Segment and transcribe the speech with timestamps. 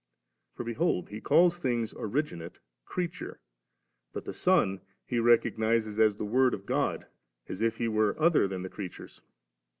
[0.55, 3.39] For behold he calls things originate * creature;'
[4.13, 7.05] but the Son he recognises as the Word of God,
[7.47, 9.21] as if He were other than the creatures.